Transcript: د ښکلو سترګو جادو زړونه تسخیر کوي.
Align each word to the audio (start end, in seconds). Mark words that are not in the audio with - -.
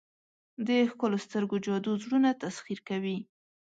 د 0.67 0.69
ښکلو 0.91 1.17
سترګو 1.25 1.55
جادو 1.65 1.91
زړونه 2.03 2.29
تسخیر 2.43 2.79
کوي. 2.89 3.17